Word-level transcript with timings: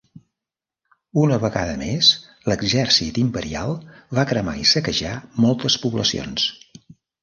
Una 1.23 1.37
vegada 1.43 1.75
més 1.83 2.09
l'exèrcit 2.53 3.21
imperial 3.27 3.77
va 4.21 4.27
cremar 4.35 4.59
i 4.65 4.69
saquejar 4.75 5.17
moltes 5.49 5.83
poblacions. 5.87 6.53